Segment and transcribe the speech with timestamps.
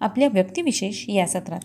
[0.00, 1.60] आपल्या व्यक्तिविशेष या सत्रात.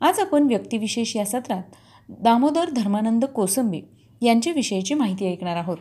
[0.00, 1.62] आज आपण व्यक्तिविशेष या सत्रात
[2.08, 3.82] दामोदर धर्मानंद कोसंबी
[4.22, 5.76] यांच्याविषयीची माहिती ऐकणार आहोत.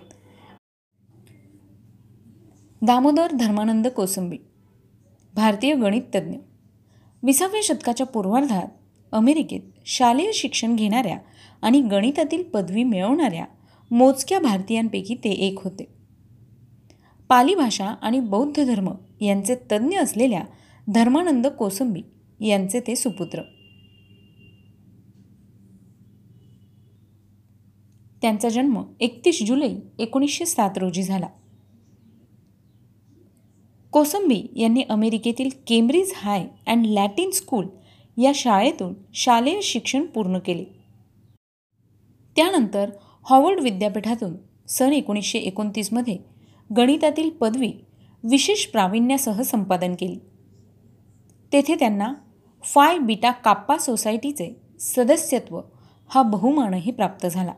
[2.81, 4.37] दामोदर धर्मानंद कोसंबी
[5.33, 6.37] भारतीय गणिततज्ञ
[7.23, 8.67] विसाव्या शतकाच्या पूर्वार्धात
[9.11, 11.17] अमेरिकेत शालेय शिक्षण घेणाऱ्या
[11.61, 13.45] आणि गणितातील पदवी मिळवणाऱ्या
[13.91, 16.00] मोजक्या भारतीयांपैकी ते एक होते.
[17.31, 18.89] पाली भाषा आणि बौद्ध धर्म
[19.21, 20.41] यांचे तज्ज्ञ असलेल्या
[20.87, 22.01] धर्मानंद कोसंबी
[22.39, 23.41] यांचे ते सुपुत्र.
[28.21, 29.69] त्यांचा जन्म एकतीस जुलै
[29.99, 31.27] एकोणीसशे सात रोजी झाला.
[33.91, 37.67] कोसंबी यांनी अमेरिकेतील Cambridge High and Latin School
[38.17, 40.65] या शाळेतून शालेय शिक्षण पूर्ण केले.
[42.35, 42.89] त्यानंतर
[43.29, 44.35] हॉवर्ड विद्यापीठातून
[44.67, 46.30] सन एकोणीसशे एकोणतीसमध्ये
[46.77, 47.71] गणितातील पदवी
[48.23, 50.19] विशेष प्रावीण्यासह संपादन केली.
[51.53, 52.13] तेथे त्यांना
[52.63, 55.61] फाय बिटा काप्पा सोसायटीचे सदस्यत्व
[56.09, 57.53] हा बहुमानही प्राप्त झाला.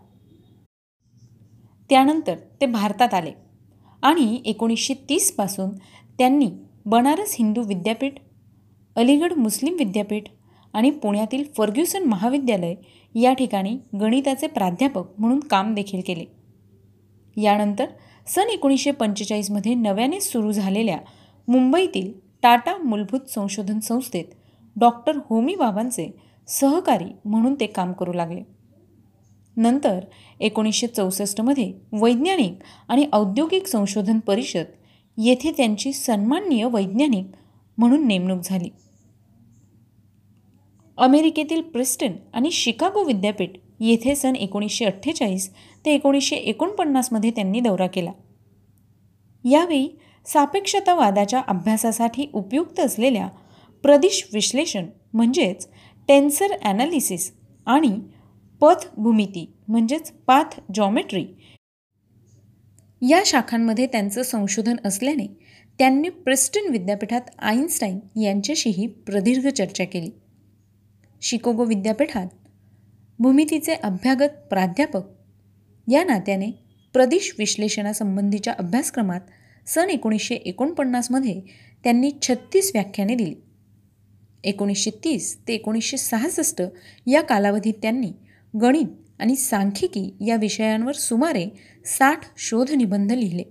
[1.89, 3.31] त्यानंतर ते भारतात आले
[4.03, 5.70] आणि एकोणीसशे तीसपासून
[6.17, 6.50] त्यांनी
[6.86, 8.14] बनारस हिंदू विद्यापीठ
[8.95, 10.23] अलीगड मुस्लिम विद्यापीठ
[10.73, 12.75] आणि पुण्यातील फर्ग्युसन महाविद्यालय
[13.16, 16.25] या ठिकाणी गणिताचे प्राध्यापक म्हणून काम देखील केले.
[17.42, 17.86] यानंतर
[18.28, 20.98] सन एकोणीसशे पंचेचाळीसमध्ये नव्याने सुरू झालेल्या
[21.48, 22.12] मुंबईतील
[22.44, 24.26] टाटा मूलभूत संशोधन संस्थेत
[24.76, 26.12] डॉक्टर होमी बाबांचे
[26.48, 28.42] सहकारी म्हणून ते काम करू लागले.
[29.58, 30.00] नंतर
[30.40, 32.54] एकोणीसशे चौसष्टमध्ये वैज्ञानिक
[32.88, 34.66] आणि औद्योगिक संशोधन परिषद
[35.17, 37.26] येथे त्यांची सन्माननीय वैज्ञानिक
[37.78, 38.70] म्हणून नेमणूक झाली.
[40.98, 45.54] अमेरिकेतील प्रिस्टन आणि शिकागो विद्यापीठ येथे सन एकोणीसशे अठ्ठेचाळीस
[45.86, 48.11] ते एकोणीसशे एकोणपन्नासमध्ये त्यांनी दौरा केला.
[49.45, 49.88] यावेळी
[50.26, 53.27] सापेक्षतावादाच्या अभ्यासासाठी उपयुक्त असलेल्या
[53.83, 55.67] प्रदिश विश्लेषण म्हणजेच
[56.08, 57.32] टेन्सर ॲनालिसिस
[57.66, 57.99] आणि
[58.61, 61.26] पथ भूमिती म्हणजेच पाथ जॉमेट्री
[63.10, 65.27] या शाखांमध्ये त्यांचं संशोधन असल्याने
[65.80, 70.10] त्यांनी प्रिस्टन विद्यापीठात आईन्स्टाईन यांच्याशीही प्रदीर्घ चर्चा केली.
[71.21, 72.27] शिकोगो विद्यापीठात
[73.20, 75.02] भूमितीचे अभ्यागत प्राध्यापक
[75.88, 76.52] या नात्याने
[76.94, 79.21] प्रदेश विश्लेषणासंबंधीच्या अभ्यासक्रमात
[79.67, 81.42] सन एकोणीसशे एकोणपन्नासमध्ये
[81.83, 83.36] त्यांनी छत्तीस व्याख्याने दिली.
[84.44, 86.61] एकोणीसशे तीस ते एकोणीसशे सहासष्ट
[87.08, 88.11] या कालावधीत त्यांनी
[88.61, 88.86] गणित
[89.20, 91.48] आणि सांख्यिकी या विषयांवर सुमारे
[91.86, 93.44] साठ शोधनिबंध लिहिले.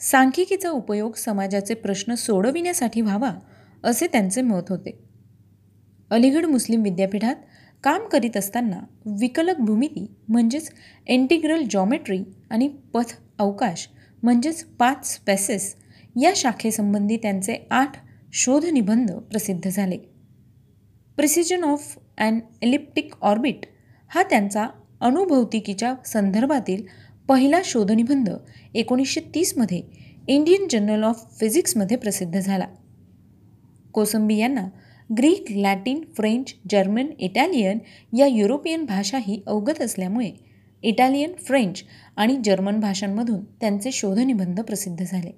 [0.00, 3.34] सांख्यिकीचा उपयोग समाजाचे प्रश्न सोडविण्यासाठी व्हावा
[3.84, 4.98] असे त्यांचे मत होते.
[6.10, 7.34] अलीगड मुस्लिम विद्यापीठात
[7.86, 8.78] काम करीत असताना
[9.20, 10.70] विकलक भूमिती म्हणजेच
[11.06, 13.88] इंटिग्रल जॉमेट्री आणि पथ अवकाश
[14.22, 15.76] म्हणजेच पाच स्पेसेस
[16.20, 17.92] या शाखेसंबंधी त्यांचे आठ
[18.32, 19.96] शोधनिबंध प्रसिद्ध झाले.
[21.16, 23.66] Precession of and elliptic orbit
[24.08, 24.66] हा त्यांचा
[25.00, 26.82] अणुभौतिकीच्या संदर्भातील
[27.28, 28.30] पहिला शोधनिबंध
[28.74, 29.82] एकोणीसशे तीसमध्ये
[30.28, 32.66] इंडियन जर्नल ऑफ फिजिक्समध्ये प्रसिद्ध झाला.
[33.92, 34.68] कोसंबी यांना
[35.10, 37.78] Greek Latin French German Italian
[38.18, 40.32] या युरोपियन भाषाही अवगत असल्यामुळे
[40.82, 41.82] इटालियन फ्रेंच
[42.16, 45.30] आणि जर्मन भाषांमधून त्यांचे शोधनिबंध प्रसिद्ध झाले.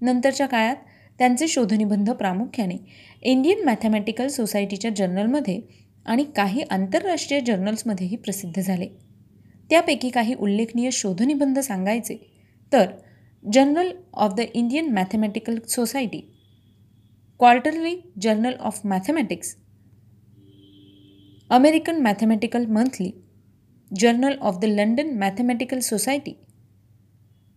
[0.00, 0.76] नंतरच्या काळात
[1.18, 2.76] त्यांचे शोधनिबंध प्रामुख्याने
[3.22, 5.60] इंडियन मॅथमॅटिकल सोसायटीच्या जर्नलमध्ये
[6.06, 8.88] आणि काही आंतरराष्ट्रीय जर्नल्समध्येही प्रसिद्ध झाले.
[9.70, 12.16] त्यापैकी काही उल्लेखनीय शोधनिबंध सांगायचे
[12.72, 12.86] तर
[13.52, 16.37] journal of the Indian mathematical society
[17.38, 19.56] quarterly journal of mathematics.
[21.50, 23.10] American mathematical monthly
[23.96, 26.32] journal of the London mathematical society.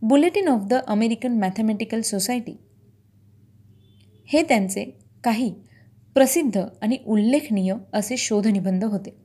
[0.02, 2.58] Bulletin of the American mathematical society.
[4.26, 5.54] हे त्यांचे काही
[6.14, 9.16] प्रसिद्ध आणि उल्लेखनीय असे शोधनिबंध होते.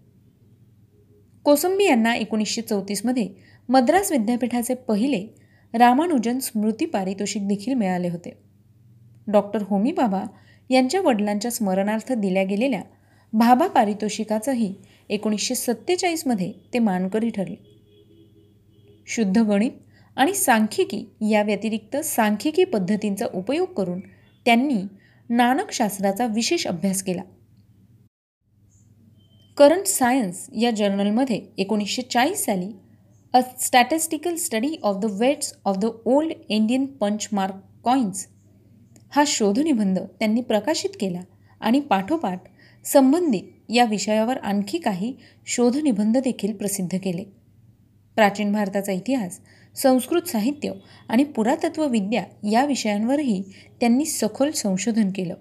[1.44, 3.28] कोसंबी यांना एकोणीसशे चौतीसमध्ये
[3.68, 5.26] मद्रास विद्यापीठाचे पहिले
[5.74, 8.38] रामानुजन स्मृती पारितोषिक देखील मिळाले होते.
[9.26, 10.24] डॉक्टर होमी बाबा
[10.70, 12.82] यांच्या वडिलांच्या स्मरणार्थ दिल्या गेलेल्या
[13.32, 14.74] भाभा पारितोषिकाचंही
[15.08, 17.54] एकोणीसशे सत्तेचाळीसमध्ये ते मानकरी ठरले.
[19.06, 19.70] शुद्ध गणित
[20.16, 24.00] आणि सांख्यिकी या व्यतिरिक्त सांख्यिकी पद्धतींचा उपयोग करून
[24.46, 24.82] त्यांनी
[25.30, 27.22] नाणकशास्त्राचा विशेष अभ्यास केला.
[29.56, 32.70] करंट सायन्स या जर्नलमध्ये एकोणीसशे चाळीस साली
[33.34, 37.54] a statistical study of the weights of the old Indian punchmark
[37.84, 38.26] coins
[39.16, 41.20] हा शोधनिबंध त्यांनी प्रकाशित केला
[41.60, 42.38] आणि पाठोपाठ
[42.84, 45.12] संबंधित या विषयावर आणखी काही
[45.46, 47.24] शोधनिबंध देखील प्रसिद्ध केले.
[48.16, 49.40] प्राचीन भारताचा इतिहास
[49.74, 50.72] संस्कृत साहित्य
[51.08, 53.42] आणि पुरातत्वविद्या या विषयांवरही
[53.80, 55.34] त्यांनी सखोल संशोधन केलं.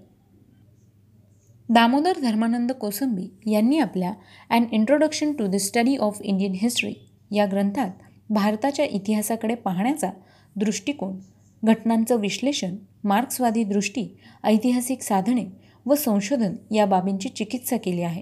[1.70, 4.14] दामोदर धर्मानंद कोसंबी यांनी आपल्या
[4.50, 6.94] and introduction to the study of Indian history
[7.32, 7.92] या ग्रंथात
[8.30, 10.12] भारताच्या इतिहासाकडे पाहण्याचा
[10.56, 11.20] दृष्टिकोन
[11.64, 12.76] घटनांचं विश्लेषण
[13.06, 14.08] मार्क्सवादी दृष्टी
[14.44, 15.46] ऐतिहासिक साधने
[15.86, 18.22] व संशोधन या बाबींची चिकित्सा केली आहे.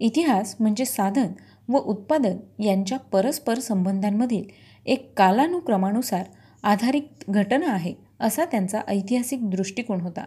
[0.00, 1.32] इतिहास म्हणजे साधन
[1.68, 4.44] व उत्पादन यांच्या परस्पर संबंधांमधील
[4.86, 6.24] एक कालानुक्रमानुसार
[6.62, 10.24] आधारित घटना आहे असा त्यांचा ऐतिहासिक दृष्टिकोन होता.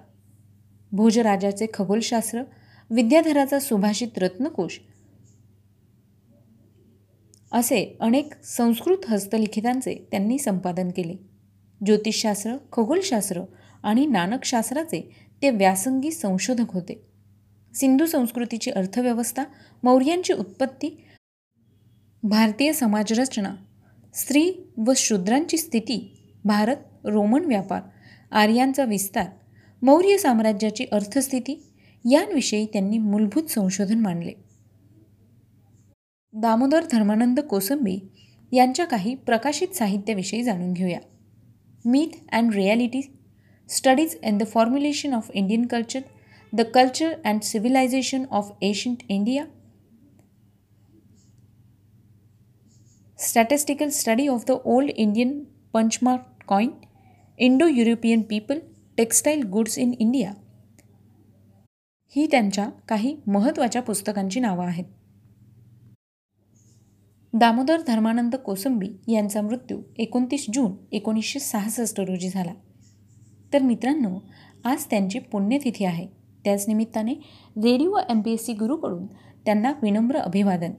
[0.91, 2.41] भोजराजाचे खगोलशास्त्र
[2.89, 4.79] विद्याधराचा सुभाषित रत्नकोश
[7.51, 11.34] असे अनेक संस्कृत हस्तलिखितांचे त्यांनी संपादन केले.
[11.85, 13.41] ज्योतिषशास्त्र खगोलशास्त्र
[13.83, 15.09] आणि नानकशास्त्राचे
[15.41, 17.01] ते व्यासंगी संशोधक होते.
[17.73, 19.43] सिंधू संस्कृतीची अर्थव्यवस्था
[19.83, 21.03] मौर्यांची उत्पत्ती
[22.23, 23.55] भारतीय समाजरचना
[24.13, 25.97] स्त्री व शूद्रांची स्थिती
[26.45, 27.81] भारत रोमन व्यापार
[28.31, 29.25] आर्यांचा विस्तार
[29.81, 31.63] मौर्य साम्राज्याची अर्थस्थिती
[32.11, 34.31] यांविषयी त्यांनी मूलभूत संशोधन मांडले.
[36.33, 37.99] दामोदर धर्मानंद कोसंबी
[38.51, 40.99] यांच्या काही प्रकाशित साहित्याविषयी जाणून घेऊया.
[41.84, 43.02] myth and reality
[43.68, 46.02] studies in the formulation of Indian culture
[46.52, 49.46] the culture and civilization of ancient India
[53.18, 55.38] statistical study of the old Indian
[55.74, 56.70] punchmark coin
[57.38, 58.60] Indo European people
[58.98, 60.32] textile goods in India
[62.16, 64.84] ही त्यांच्या काही महत्त्वाच्या पुस्तकांची नावं आहेत
[67.39, 72.53] दामोदर धर्मानंद कोसंबी यांचा मृत्यू एकोणतीस जून एकोणीसशे सहासष्ट रोजी झाला.
[73.53, 74.19] तर मित्रांनो
[74.65, 76.07] आज त्यांची पुण्यतिथी आहे.
[76.43, 77.13] त्याच निमित्ताने
[77.57, 79.05] radio M P S C गुरूकडून
[79.45, 80.71] त्यांना विनम्र अभिवादन.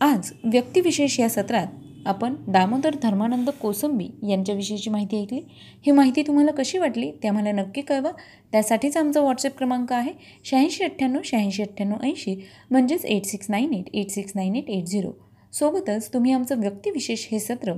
[0.00, 1.66] आज व्यक्तिविशेष या सत्रात
[2.06, 5.40] आपण दामोदर धर्मानंद कोसंबी यांच्याविषयीची माहिती ऐकली.
[5.86, 8.10] ही माहिती तुम्हाला कशी वाटली ते आम्हाला नक्की कळवा.
[8.52, 10.12] त्यासाठीच आमचा व्हॉट्सअप क्रमांक आहे
[10.44, 12.36] शहाऐंशी अठ्ठ्याण्णव शहाऐंशी अठ्ठ्याण्णव ऐंशी
[12.70, 15.12] म्हणजेच eight six nine eight eight six nine eight eight zero
[15.52, 17.72] सोबतच तुम्ही आमचं व्यक्तिविशेष हे सत्र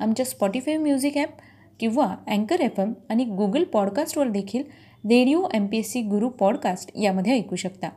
[0.00, 1.28] आमच्या स्पॉटीफाय म्युझिक ॲप
[1.80, 4.62] किंवा अँकर एफ एम आणि गुगल पॉडकास्टवर देखील
[5.04, 7.88] radio M P S C Guru podcast यामध्ये ऐकू शकता.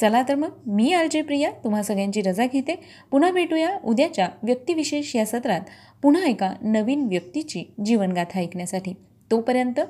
[0.00, 2.74] चला तर मग मी आरजे प्रिया तुम्हा सगळ्यांची रजा घेते.
[3.10, 5.60] पुन्हा भेटूया उद्याच्या व्यक्तिविशेष या सत्रात.
[6.02, 8.92] पुन्हा एका नवीन व्यक्तीची जीवनगाथा ऐकण्यासाठी.
[9.30, 9.80] तोपर्यंत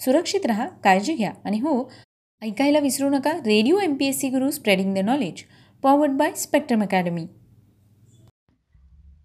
[0.00, 1.32] सुरक्षित राहा काळजी घ्या.
[1.44, 1.92] आणि हो
[2.42, 5.42] ऐकायला विसरू नका radio M P S C Guru spreading the knowledge
[5.82, 7.26] powered by Spectrum academy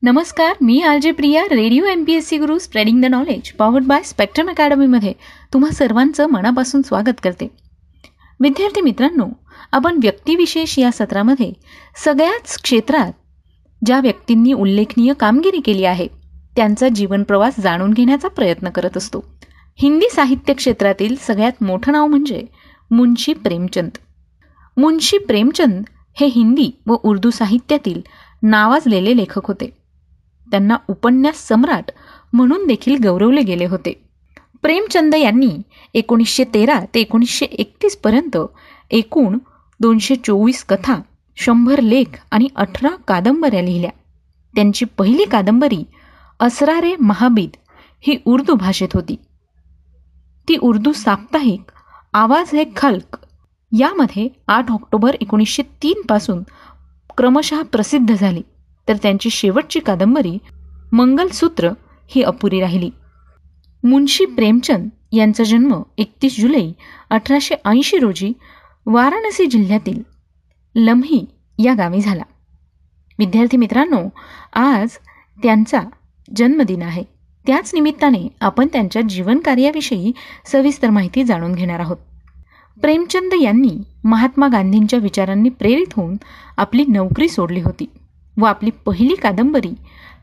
[0.04, 4.02] नमस्कार मी R Priya radio M P S C Guru spreading the knowledge powered by
[4.04, 5.14] Spectrum अकॅडमीमध्ये
[5.54, 7.48] तुम्हा सर्वांचं मनापासून स्वागत करते.
[8.40, 9.26] विद्यार्थी मित्रांनो
[9.72, 11.54] आपण व्यक्तिविशेष या सत्रामध्ये
[12.06, 13.12] सगळ्याच क्षेत्रात
[13.86, 16.08] ज्या व्यक्तींनी उल्लेखनीय कामगिरी केली आहे
[16.56, 19.24] त्यांचा जीवनप्रवास जाणून घेण्याचा प्रयत्न करत असतो.
[19.76, 22.46] हिंदी साहित्य क्षेत्रातील सगळ्यात मोठं नाव म्हणजे
[22.92, 23.90] मुंशी प्रेमचंद.
[24.78, 28.02] मुंशी प्रेमचंद हे हिंदी व उर्दू साहित्यातील
[28.44, 29.78] नावाजलेले लेखक होते.
[30.52, 31.92] त्यांना उपन्यास सम्राट
[32.34, 34.02] म्हणून देखील गौरवले गेले होते.
[34.62, 35.58] प्रेमचंद यांनी
[35.94, 38.38] एकोणीसशे तेरा ते एकोणीसशे एकतीसपर्यंत
[38.92, 39.38] एकूण
[39.80, 40.96] दोनशे चोवीस कथा
[41.36, 43.90] शंभर लेख आणि अठरा कादंबऱ्या लिहिल्या.
[44.56, 45.84] त्यांची पहिली कादंबरी
[46.40, 47.50] असरारे महाबीद
[48.02, 49.16] ही उर्दू भाषेत होती.
[50.48, 51.72] ती उर्दू साप्ताहिक
[52.14, 53.18] आवाज हे खल्क
[53.80, 56.44] यामध्ये आठ ऑक्टोबर एकोणीसशे तीनपासून
[57.18, 58.42] क्रमशः प्रसिद्ध झाली.
[58.88, 60.38] तर त्यांची शेवटची कादंबरी
[60.92, 61.70] मंगलसूत्र
[62.08, 62.90] ही अपुरी राहिली.
[63.84, 66.72] मुन्शी प्रेमचंद यांचा जन्म एकतीस जुलै
[67.10, 68.34] अठराशे ऐंशी रोजी
[68.88, 70.02] वाराणसी जिल्ह्यातील
[70.76, 71.26] लम्ही
[71.60, 72.24] या गावी झाला.
[73.20, 74.02] विद्यार्थी मित्रांनो
[74.54, 74.90] आज
[75.44, 75.82] त्यांचा
[76.36, 77.04] जन्मदिन आहे.
[77.46, 80.12] त्याच निमित्ताने आपण त्यांच्या जीवनकार्याविषयी
[80.46, 81.98] सविस्तर माहिती जाणून घेणार आहोत.
[82.82, 86.16] प्रेमचंद यांनी महात्मा गांधींच्या विचारांनी प्रेरित होऊन
[86.58, 87.86] आपली नोकरी सोडली होती
[88.38, 89.74] व आपली पहिली कादंबरी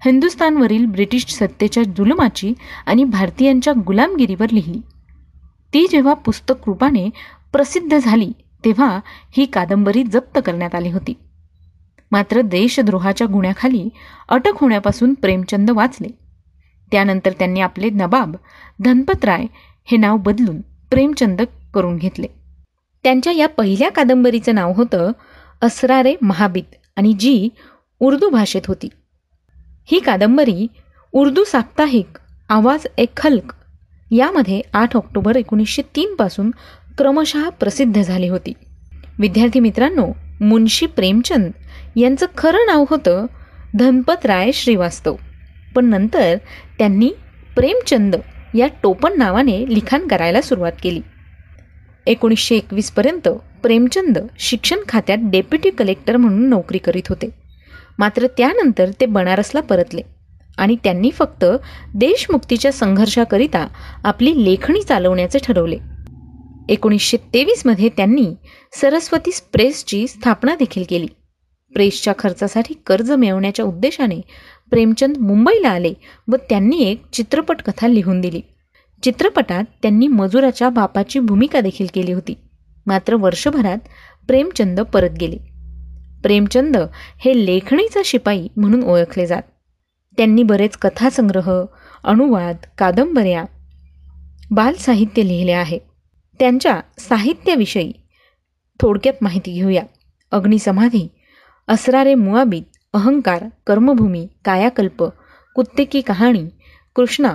[0.04, 2.52] हिंदुस्थानवरील ब्रिटिश सत्तेच्या जुलमाची
[2.86, 4.80] आणि भारतीयांच्या गुलामगिरीवर लिहिली.
[5.74, 7.08] ती जेव्हा पुस्तक रूपाने
[7.52, 8.32] प्रसिद्ध झाली
[8.64, 9.00] तेव्हा
[9.36, 11.14] ही कादंबरी जप्त करण्यात आली होती.
[12.10, 13.88] मात्र देशद्रोहाच्या गुन्ह्याखाली
[14.28, 16.08] अटक होण्यापासून प्रेमचंद वाचले.
[16.92, 18.36] त्यानंतर त्यांनी आपले नबाब
[18.80, 19.46] धनपतराय
[19.84, 21.40] हे नाव बदलून प्रेमचंद
[21.74, 22.26] करून घेतले.
[23.02, 25.12] त्यांच्या या पहिल्या कादंबरीचं नाव होतं
[25.62, 27.48] असरारे महाबीत आणि जी
[28.00, 28.88] उर्दू भाषेत होती.
[29.84, 30.66] ही कादंबरी
[31.12, 33.54] उर्दू साप्ताहिक आवाज ए खल्क
[34.10, 36.50] यामध्ये आठ ऑक्टोबर एकोणीसशे तीनपासून
[36.98, 38.52] क्रमशः प्रसिद्ध झाली होती.
[39.18, 40.08] विद्यार्थी मित्रांनो
[40.40, 41.50] मुन्शी प्रेमचंद
[41.96, 43.26] यांचं खरं नाव होतं
[43.76, 45.16] धनपतराय श्रीवास्तव.
[45.74, 46.36] पण नंतर
[46.78, 47.10] त्यांनी
[47.56, 48.16] प्रेमचंद
[48.54, 51.00] या टोपण नावाने लिखाण करायला सुरुवात केली.
[52.06, 53.28] एकोणीसशे एकवीसपर्यंत
[53.62, 57.30] प्रेमचंद शिक्षण खात्यात डेप्युटी कलेक्टर म्हणून नोकरी करीत होते.
[57.98, 60.02] मात्र त्यानंतर ते बनारसला परतले
[60.58, 61.44] आणि त्यांनी फक्त
[61.94, 63.66] देशमुक्तीच्या संघर्षाकरिता
[64.04, 65.78] आपली लेखणी चालवण्याचे ठरवले.
[66.68, 68.34] एकोणीसशे तेवीसमध्ये त्यांनी
[68.72, 71.06] सरस्वती प्रेसची स्थापना देखील केली.
[71.72, 74.20] प्रेसच्या खर्चासाठी कर्ज मिळवण्याच्या उद्देशाने
[74.70, 75.92] प्रेमचंद मुंबईला आले
[76.28, 78.40] व त्यांनी एक चित्रपट कथा लिहून दिली.
[79.02, 82.34] चित्रपटात त्यांनी मजुराच्या बापाची भूमिका देखील केली होती.
[82.86, 83.78] मात्र वर्षभरात
[84.26, 85.36] प्रेमचंद परत गेले.
[86.22, 86.76] प्रेमचंद
[87.18, 89.42] हे लेखणीचा शिपाई म्हणून ओळखले जात.
[90.16, 91.64] त्यांनी बरेच कथासंग्रह
[92.04, 93.44] अनुवाद कादंबऱ्या
[94.50, 95.91] बालसाहित्य लिहिले आहे.
[96.42, 97.92] त्यांच्या साहित्याविषयी
[98.80, 99.82] थोडक्यात माहिती घेऊया.
[100.30, 101.08] अग्निसमाधी
[101.68, 102.62] असरारे मुआबीत
[102.94, 105.04] अहंकार कर्मभूमी कायाकल्प
[105.54, 106.44] कुत्ते की कहाणी
[106.96, 107.34] कृष्णा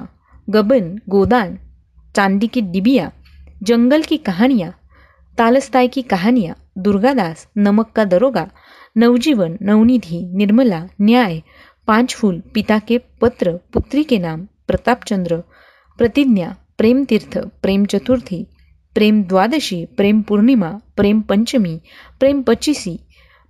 [0.53, 1.55] गबन गोदान
[2.15, 3.09] चांदी की डिबिया
[3.67, 4.69] जंगल की कहाणिया
[5.39, 8.45] तालस्ताय की कहाणिया दुर्गादास नमक का दरोगा
[8.95, 11.39] नवजीवन नवनिधी निर्मला न्याय
[11.87, 15.39] पांच फूल पिता के पत्र पुत्री के नाम प्रतापचंद्र
[15.97, 18.43] प्रतिज्ञा प्रेमतीर्थ प्रेमचतुर्थी प्रेम चतुर्थी
[18.97, 21.79] प्रेम द्वादशी प्रेम पौर्णिमा प्रेम पंचमी
[22.19, 22.97] प्रेम पचिसी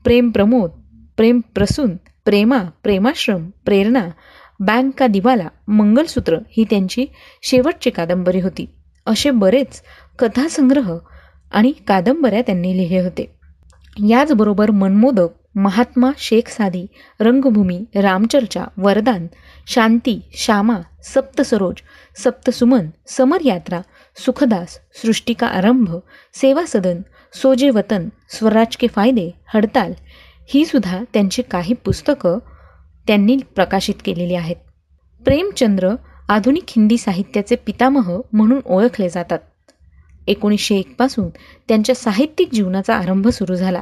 [0.03, 0.69] प्रेम प्रमोद
[1.17, 4.07] प्रेम प्रसून प्रेमा प्रेमाश्रम प्रेरणा
[4.59, 7.05] बँक का दिवाला मंगलसूत्र ही त्यांची
[7.43, 8.69] शेवटची कादंबरी होती.
[9.05, 9.81] असे बरेच
[10.19, 10.97] कथासंग्रह
[11.51, 13.35] आणि कादंबऱ्या त्यांनी लिहिले होते.
[14.09, 16.85] याचबरोबर मनमोदक महात्मा शेख साधी
[17.19, 19.27] रंगभूमी रामचर्चा वरदान
[19.67, 21.75] शांती श्यामा सप्तसरोज
[22.17, 23.81] सप्तसुमन समरयात्रा
[24.17, 25.95] सुखदास सृष्टिका आरंभ
[26.33, 27.01] सेवा सदन
[27.33, 29.93] सोजे वतन स्वराज के फायदे हडताल
[30.49, 32.37] ही सुद्धा त्यांची काही पुस्तकं
[33.07, 34.55] त्यांनी प्रकाशित केलेली आहेत.
[35.23, 35.95] प्रेमचंद्र
[36.29, 39.39] आधुनिक हिंदी साहित्याचे पितामह म्हणून ओळखले जातात.
[40.27, 41.29] एकोणीसशे एकपासून
[41.67, 43.81] त्यांच्या साहित्यिक जीवनाचा आरंभ सुरू झाला.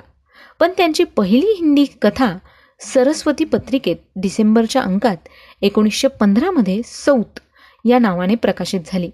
[0.60, 2.38] पण त्यांची पहिली हिंदी कथा
[2.80, 5.18] सरस्वती पत्रिकेत डिसेंबरच्या अंकात
[5.62, 7.39] एकोणीसशे पंधरामध्ये सौत
[7.86, 9.12] या नावाने प्रकाशित झाली.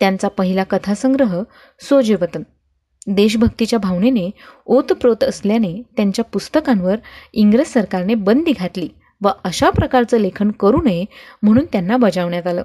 [0.00, 1.42] त्यांचा पहिला कथासंग्रह
[1.80, 2.42] सोजेवतन.
[3.06, 4.30] देशभक्तीच्या भावनेने
[4.66, 6.96] ओतप्रोत असल्याने त्यांच्या पुस्तकांवर
[7.32, 8.88] इंग्रज सरकारने बंदी घातली
[9.22, 11.04] व अशा प्रकारचं लेखन करू नये
[11.42, 12.62] म्हणून त्यांना बजावण्यात आलं.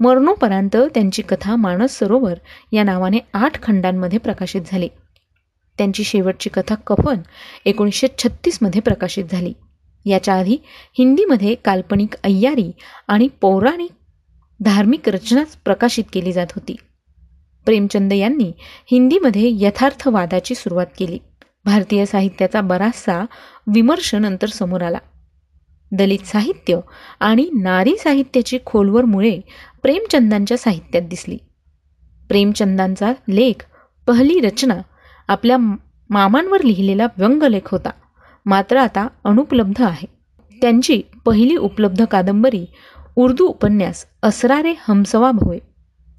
[0.00, 2.34] मरणोपरांत त्यांची कथा मानस सरोवर
[2.72, 4.88] या नावाने आठ खंडांमध्ये प्रकाशित झाली.
[5.78, 7.16] त्यांची शेवटची कथा कफन
[7.64, 9.52] एकोणीसशे छत्तीसमध्ये प्रकाशित झाली.
[10.04, 10.56] याच्या आधी
[10.98, 12.72] हिंदीमध्ये काल्पनिक अय्यारी
[13.08, 13.90] आणि पौराणिक
[14.60, 16.76] धार्मिक रचनाच प्रकाशित केली जात होती.
[17.64, 18.52] प्रेमचंद यांनी
[18.90, 21.18] हिंदीमध्ये यथार्थवादाची सुरुवात केली.
[21.64, 23.26] भारतीय साहित्याचा बराचसा
[23.66, 24.98] विमर्श नंतर समोर आला.
[25.92, 26.80] दलित साहित्य
[27.20, 29.40] आणि नारी साहित्याची खोलवर मुळे
[29.82, 31.38] प्रेमचंदांच्या साहित्यात दिसली.
[32.28, 33.64] प्रेमचंदांचा लेख
[34.06, 34.76] पहिली रचना
[35.28, 35.56] आपल्या
[36.10, 37.90] मामांवर लिहिलेला व्यंगलेख होता.
[38.46, 40.18] मात्र आता अनुपलब्ध आहे.
[40.60, 42.66] त्यांची पहिली उपलब्ध कादंबरी
[43.18, 45.58] उर्दू उपन्यास असरारे हमसवाब होय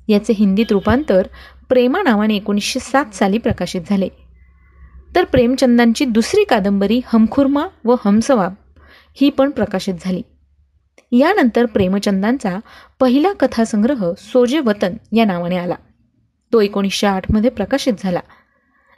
[0.07, 1.27] याचे हिंदीत रूपांतर
[1.69, 4.07] प्रेमा नावाने एकोणीसशे सात साली प्रकाशित झाले.
[5.15, 8.53] तर प्रेमचंदांची दुसरी कादंबरी हमखुर्मा व हमसवाब
[9.21, 10.21] ही पण प्रकाशित झाली.
[11.11, 12.59] यानंतर प्रेमचंदांचा
[12.99, 15.75] पहिला कथासंग्रह सोजे वतन या नावाने आला.
[16.53, 18.19] तो एकोणीसशे आठमध्ये प्रकाशित झाला.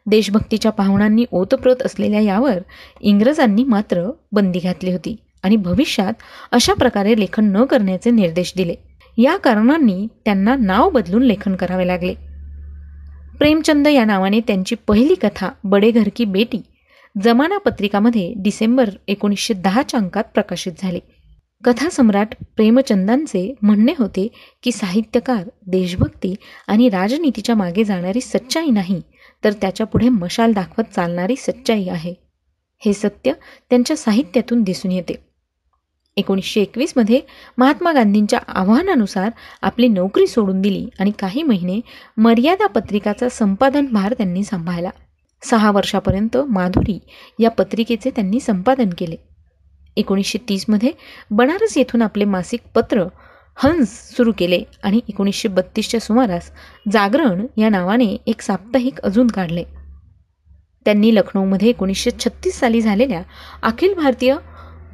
[0.06, 2.60] देशभक्तीच्या पाहुणांनी ओतप्रोत असलेल्या यावर
[3.02, 5.16] इंग्रजांनी मात्र बंदी घातली होती.
[5.44, 6.14] आणि भविष्यात
[6.52, 8.76] अशा प्रकारे लेखन न करण्याचे निर्देश दिले.
[9.18, 12.14] या कारणांनी त्यांना नाव बदलून लेखन करावे लागले.
[13.38, 16.62] प्रेमचंद या नावाने त्यांची पहिली कथा बडे घर की बेटी
[17.22, 21.00] जमाना पत्रिकामध्ये डिसेंबर एकोणीसशे दहाच्या अंकात प्रकाशित झाली.
[21.64, 24.28] कथासम्राट प्रेमचंदांचे म्हणणे होते
[24.64, 26.36] की साहित्यकार देशभक्ती
[26.68, 29.02] आणि राजनीतीच्या मागे जाणारी सच्चाई नाही
[29.44, 32.14] तर त्याच्यापुढे मशाल दाखवत चालणारी सच्चाई आहे.
[32.86, 33.34] हे सत्य
[33.70, 35.31] त्यांच्या साहित्यातून दिसून येते.
[36.22, 37.20] एकोणीसशे एकवीसमध्ये
[37.58, 39.30] महात्मा गांधींच्या आव्हानानुसार
[39.62, 41.80] आपली नोकरी सोडून दिली आणि काही महिने
[42.18, 44.90] मर्यादा पत्रिकाचा संपादन भार त्यांनी सांभाळला.
[45.44, 47.00] सहा वर्षापर्यंत माधुरी
[47.40, 49.16] या पत्रिकेचे त्यांनी संपादन केले.
[49.98, 50.92] एकोणीसशे तीसमध्ये
[51.32, 53.06] बनारस येथून आपले मासिक पत्र
[53.56, 56.52] हंस सुरू केले आणि एकोणीसशे बत्तीसच्या सुमारास
[56.92, 59.64] जागरण या नावाने एक साप्ताहिक अजून काढले.
[60.86, 63.22] त्यांनी लखनौमध्ये एकोणीसशे छत्तीस साली झालेल्या
[63.64, 64.36] अखिल भारतीय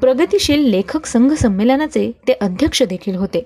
[0.01, 3.45] प्रगतिशील लेखक संघ संमेलनाचे ते अध्यक्ष देखील होते.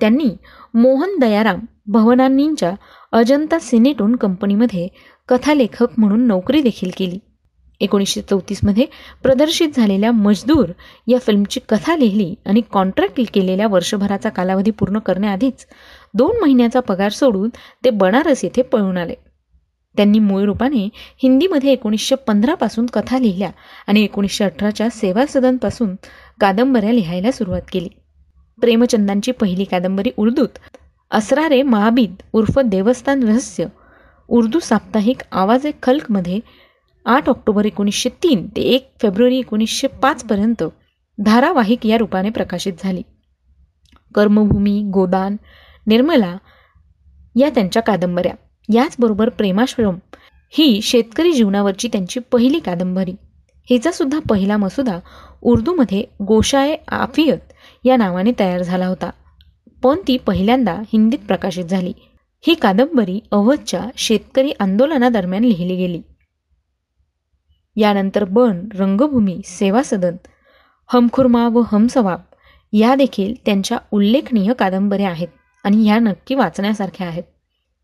[0.00, 0.28] त्यांनी
[0.74, 2.72] मोहन दयाराम भवनांनींच्या
[3.12, 4.88] अजंता सिनेटोन कंपनीमध्ये
[5.28, 7.18] कथालेखक म्हणून नोकरी देखील केली.
[7.80, 8.86] एकोणीसशे चौतीसमध्ये
[9.22, 10.70] प्रदर्शित झालेल्या मजदूर
[11.06, 15.66] या फिल्मची कथा लिहिली आणि कॉन्ट्रॅक्ट केलेल्या वर्षभराचा कालावधी पूर्ण करण्याआधीच
[16.14, 17.48] दोन महिन्याचा पगार सोडून
[17.84, 19.14] ते बनारस येथे पळून आले.
[19.98, 20.88] त्यांनी मूळ रूपाने
[21.22, 23.50] हिंदीमध्ये एकोणीसशे पंधरापासून कथा लिहिल्या
[23.86, 25.94] आणि एकोणीसशे अठराच्या सेवा सदनपासून
[26.40, 27.88] कादंबऱ्या लिहायला सुरुवात केली.
[28.60, 30.58] प्रेमचंदांची पहिली कादंबरी उर्दूत
[31.10, 33.66] असरारे महाबीद उर्फ देवस्थान रहस्य
[34.28, 36.40] उर्दू साप्ताहिक आवाज ए खल्कमध्ये
[37.06, 40.62] आठ ऑक्टोबर एकोणीसशे तीन ते एक फेब्रुवारी एकोणीसशे पाचपर्यंत
[41.18, 43.02] धारावाहिक या रूपाने प्रकाशित झाली.
[44.14, 45.36] कर्मभूमी गोदान
[45.86, 46.36] निर्मला
[47.36, 48.32] या त्यांच्या कादंबऱ्या.
[48.74, 49.96] याचबरोबर प्रेमाश्रम
[50.50, 53.12] ही शेतकरी जीवनावरची त्यांची पहिली कादंबरी.
[53.70, 54.98] हिचा सुद्धा पहिला मसुदा
[55.42, 57.38] उर्दूमध्ये गोशाए आफियत
[57.84, 59.10] या नावाने तयार झाला होता.
[59.82, 61.92] पण ती पहिल्यांदा हिंदीत प्रकाशित झाली.
[62.46, 66.00] ही कादंबरी अवधच्या शेतकरी आंदोलनादरम्यान लिहिली गेली.
[67.76, 70.16] यानंतर बन रंगभूमी सेवा सदन
[70.88, 72.20] हमखुर्मा व हमसवाब
[72.72, 75.28] या देखील त्यांच्या उल्लेखनीय कादंबऱ्या आहेत
[75.64, 77.22] आणि ह्या नक्की वाचण्यासारख्या आहेत.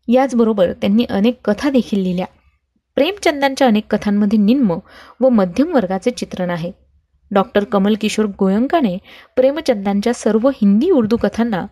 [0.07, 2.25] याचबरोबर त्यांनी अनेक कथा देखील लिहिल्या.
[2.95, 4.75] प्रेमचंदांच्या अनेक कथांमध्ये निम्न
[5.19, 6.71] व मध्यम वर्गाचे चित्रण आहे.
[7.31, 8.97] डॉक्टर कमल किशोर गोयंकाने
[9.35, 11.65] प्रेमचंदांच्या सर्व हिंदी उर्दू कथांना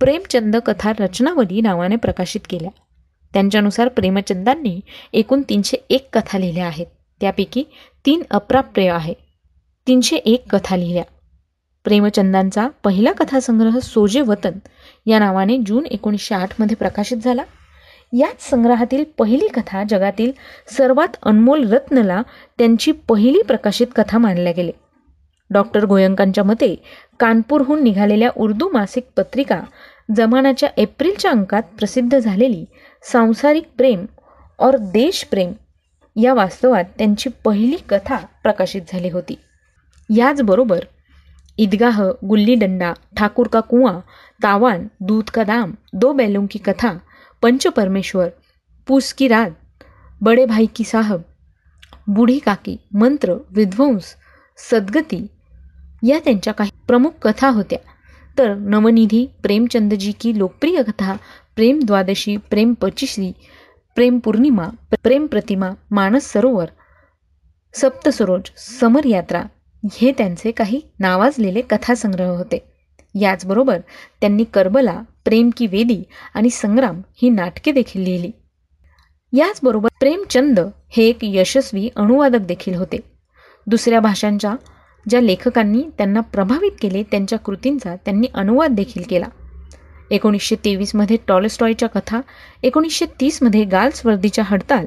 [0.00, 2.70] प्रेमचंद कथा रचनावली नावाने प्रकाशित केल्या.
[3.32, 4.80] त्यांच्यानुसार प्रेमचंदांनी
[5.12, 6.86] एकूण तीनशे एक कथा लिहिल्या आहेत.
[7.20, 7.64] त्यापैकी
[8.06, 9.14] तीन अप्राप्य आहे.
[9.86, 11.04] तीनशे एक कथा लिहिल्या.
[11.84, 14.52] प्रेमचंदांचा पहिला कथासंग्रह सोजे वतन
[15.06, 17.42] या नावाने जून एकोणीसशे आठमध्ये प्रकाशित झाला.
[18.12, 20.32] याच संग्रहातील पहिली कथा जगातील
[20.76, 22.22] सर्वात अनमोल रत्नला
[22.58, 24.72] त्यांची पहिली प्रकाशित कथा मानल्या गेले.
[25.50, 26.74] डॉक्टर गोयंकांच्या मते
[27.20, 29.60] कानपूरहून निघालेल्या उर्दू मासिक पत्रिका
[30.16, 32.64] जमानाच्या एप्रिलच्या अंकात प्रसिद्ध झालेली
[33.02, 34.06] सांसारिक प्रेम
[34.58, 35.52] और देशप्रेम
[36.16, 39.38] या वास्तवात त्यांची पहिली कथा प्रकाशित झाली होती.
[40.16, 40.80] याचबरोबर
[41.58, 43.98] ईदगाह गुल्लीडंडा ठाकूर का कुआं
[44.42, 46.92] तावान दूध का दाम दो बैलों की कथा
[47.42, 48.28] पंचपरमेश्वर
[48.86, 49.50] पूस की रात
[50.20, 51.22] बडे भाई की साहब
[52.06, 54.14] बुढी काकी मंत्र विध्वंस
[54.56, 55.26] सद्गती
[56.02, 57.78] या त्यांच्या काही प्रमुख कथा होत्या.
[58.38, 61.16] तर नवनिधी प्रेमचंदजी की लोकप्रिय कथा
[61.56, 63.32] प्रेम द्वादशी प्रेम पचिशी
[63.94, 64.68] प्रेम पौर्णिमा
[65.02, 66.66] प्रेम प्रतिमा मानस सरोवर
[67.74, 69.42] सप्तसरोज समर यात्रा
[69.92, 72.69] हे त्यांचे काही नावाजलेले कथासंग्रह होते.
[73.14, 73.80] याचबरोबर
[74.20, 76.02] त्यांनी करबला प्रेम की वेदी
[76.34, 78.30] आणि संग्राम ही नाटके देखील लिहिली.
[79.32, 82.98] याचबरोबर प्रेमचंद हे एक यशस्वी अनुवादक देखील होते.
[83.66, 84.54] दुसऱ्या भाषांच्या
[85.08, 89.26] ज्या लेखकांनी त्यांना प्रभावित केले त्यांच्या कृतींचा त्यांनी अनुवाद देखील केला.
[90.10, 92.20] एकोणीसशे तेवीसमध्ये टॉलस्टॉयच्या कथा
[92.62, 94.86] एकोणीसशे तीसमध्ये गाल्सवर्दीच्या हडताल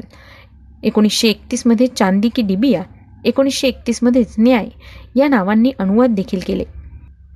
[0.84, 2.84] एकोणीसशे एकतीसमध्ये चांदी की डिबिया
[3.26, 4.70] एकोणीसशे एकतीसमध्येच न्याय
[5.16, 6.64] या नावांनी अनुवाद देखील केले.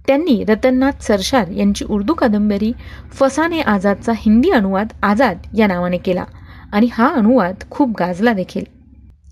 [0.07, 2.71] त्यांनी रतननाथ सरशार यांची उर्दू कादंबरी
[3.11, 6.23] फसाने आझादचा हिंदी अनुवाद आझाद या नावाने केला
[6.71, 8.63] आणि हा अनुवाद खूप गाजला देखील.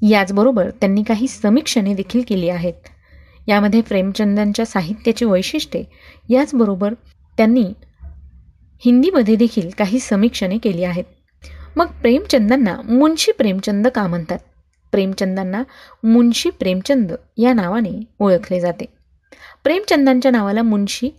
[0.10, 2.74] याचबरोबर त्यांनी काही समीक्षणे देखील केली आहेत.
[3.48, 5.84] यामध्ये प्रेमचंदांच्या साहित्याची वैशिष्ट्ये
[6.30, 6.94] याचबरोबर
[7.38, 7.66] त्यांनी
[8.86, 11.04] हिंदीमध्ये देखील काही समीक्षणे केली आहेत.
[11.76, 14.40] मग प्रेमचंदांना मुंशी प्रेमचंद का म्हणतात?
[14.92, 15.64] प्रेमचंदांना
[16.04, 18.95] मुंशी प्रेमचंद या नावाने ओळखले जाते.
[19.66, 21.10] प्रेमचंदांच्या नावाला मुंशी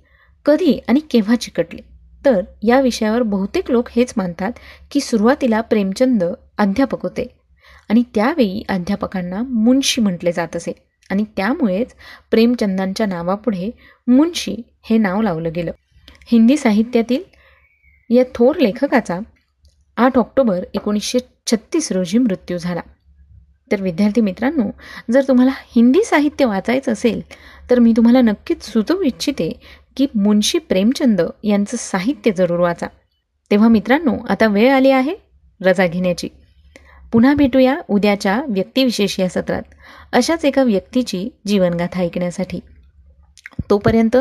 [0.45, 1.81] कधी आणि केव्हा चिकटले?
[2.25, 4.53] तर या विषयावर बहुतेक लोक हेच मानतात
[4.91, 6.25] की सुरुवातीला प्रेमचंद
[6.59, 7.27] अध्यापक होते
[7.89, 10.73] आणि त्यावेळी अध्यापकांना मुंशी म्हटले जात असे.
[11.11, 11.95] आणि त्यामुळेच
[12.31, 13.71] प्रेमचंदांच्या नावापुढे
[14.07, 15.73] मुंशी हे नाव लावलं गेलं.
[16.27, 17.23] हिंदी साहित्यातील
[18.11, 19.19] या थोर लेखकाचा
[19.97, 22.81] आठ ऑक्टोबर एकोणीसशे छत्तीस रोजी मृत्यू झाला.
[23.73, 24.71] तर विद्यार्थी मित्रांनो
[25.13, 27.21] जर तुम्हाला हिंदी साहित्य वाचायचं असेल
[27.71, 29.53] तर मी तुम्हाला नक्कीच सुचवू इच्छिते
[29.97, 32.87] की मुंशी प्रेमचंद यांचं साहित्य जरूर वाचा.
[33.51, 35.15] तेव्हा मित्रांनो आता वेळ आली आहे
[35.61, 36.29] रजा घेण्याची.
[37.13, 39.63] पुन्हा भेटूया उद्याच्या व्यक्तिविशेष या सत्रात
[40.13, 42.61] अशाच एका व्यक्तीची जीवनगाथा ऐकण्यासाठी.
[43.71, 44.17] तोपर्यंत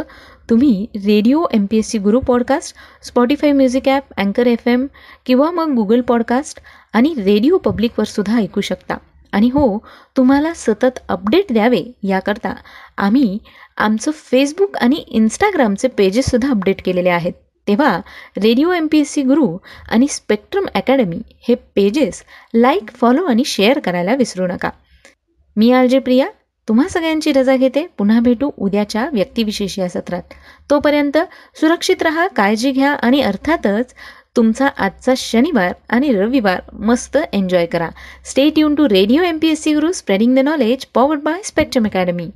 [0.49, 4.88] तुम्ही radio M P S C Guru podcast Spotify music app अँकर एफ एम
[5.25, 6.60] किंवा मग गुगल पॉडकास्ट
[6.93, 8.97] आणि रेडिओ पब्लिकवर सुद्धा ऐकू शकता.
[9.36, 9.78] आणि हो
[10.17, 12.54] तुम्हाला सतत अपडेट द्यावे याकरता
[12.98, 13.38] आम्ही
[13.78, 17.34] आमचं फेसबुक आणि इंस्टाग्रामचे पेजेससुद्धा अपडेट केलेले आहेत.
[17.67, 18.00] तेव्हा
[18.38, 19.58] radio M P S C Guru
[19.89, 24.69] आणि स्पेक्ट्रम अकॅडमी हे पेजेस लाईक फॉलो आणि शेअर करायला विसरू नका.
[25.56, 26.28] मी आर जे प्रिया
[26.67, 27.86] तुम्हा सगळ्यांची रजा घेते.
[27.98, 30.34] पुन्हा भेटू उद्याच्या व्यक्तिविशेष या सत्रात.
[30.69, 31.17] तोपर्यंत
[31.56, 33.93] सुरक्षित रहा काळजी घ्या आणि अर्थातच
[34.36, 37.89] तुमचा आजचा शनिवार आणि रविवार मस्त एन्जॉय करा.
[38.26, 41.86] Stay tune to radio M P S C Guru spreading the knowledge powered by Spectrum
[41.86, 42.28] academy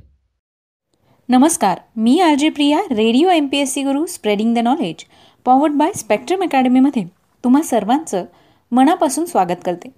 [1.28, 5.04] नमस्कार मी R J Priya radio M P S C Guru spreading the knowledge
[5.44, 7.04] powered by Spectrum अकॅडमीमध्ये
[7.44, 8.24] तुम्हा सर्वांचं
[8.72, 9.88] मनापासून स्वागत करते.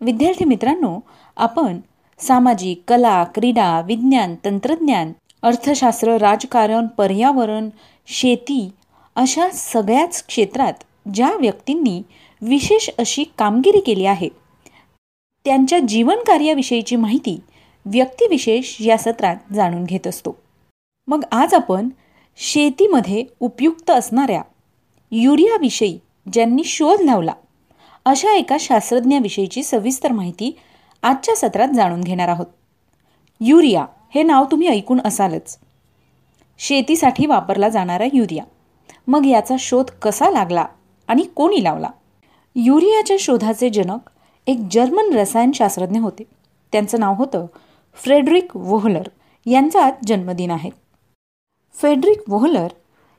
[0.00, 0.98] विद्यार्थी मित्रांनो
[1.36, 1.78] आपण
[2.20, 5.12] सामाजिक कला क्रीडा विज्ञान तंत्रज्ञान
[5.42, 7.68] अर्थशास्त्र राजकारण पर्यावरण
[8.06, 8.68] शेती
[9.16, 12.02] अशा सगळ्याच क्षेत्रात ज्या व्यक्तींनी
[12.42, 14.28] विशेष अशी कामगिरी केली आहे
[15.44, 17.40] त्यांच्या जीवनकार्याविषयीची माहिती
[17.84, 20.36] व्यक्तिविशेष या सत्रात जाणून घेत असतो.
[21.06, 21.88] मग आज आपण
[22.36, 24.42] शेतीमध्ये उपयुक्त असणाऱ्या
[25.10, 25.98] युरियाविषयी
[26.32, 27.32] ज्यांनी शोध लावला
[28.04, 30.58] अशा एका शास्त्रज्ञाविषयीची सविस्तर माहिती
[31.02, 32.46] आजच्या सत्रात जाणून घेणार आहोत.
[33.40, 35.58] युरिया हे नाव तुम्ही ऐकून असालच.
[36.58, 38.44] शेतीसाठी वापरला जाणारा युरिया.
[39.06, 40.66] मग याचा शोध कसा लागला?
[41.08, 41.88] आणि कोणी लावला?
[42.54, 44.10] युरियाच्या शोधाचे जनक
[44.46, 46.24] एक जर्मन रसायनशास्त्रज्ञ होते.
[46.72, 47.46] त्यांचं नाव होतं
[47.94, 49.02] फ्रेडरिक वोहलर.
[49.46, 50.70] यांचा जन्मदिन आहे.
[51.74, 52.68] फ्रेडरिक वोहलर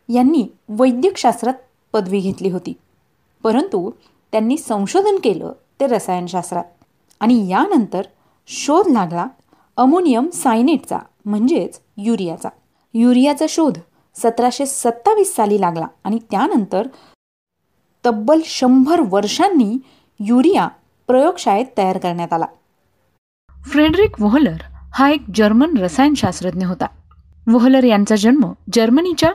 [0.09, 1.53] यांनी वैद्यकशास्त्रात
[1.93, 2.73] पदवी घेतली होती.
[3.43, 3.91] परंतु
[4.31, 6.63] त्यांनी संशोधन केलं ते रसायनशास्त्रात.
[7.19, 8.01] आणि यानंतर
[8.47, 9.25] शोध लागला
[9.77, 12.49] अमोनियम सायनेटचा म्हणजेच युरियाचा.
[12.93, 13.77] युरियाचा शोध
[14.15, 16.87] सतराशे सत्तावीस साली लागला आणि त्यानंतर
[18.07, 19.77] तब्बल शंभर वर्षांनी
[20.19, 20.67] युरिया
[21.07, 22.45] प्रयोगशाळेत तयार करण्यात आला.
[23.71, 24.57] फ्रेडरिक वोहलर
[24.93, 26.85] हा एक जर्मन रसायनशास्त्रज्ञ होता.
[27.47, 29.31] वोहलर यांचा जन्म जर्मनीच्या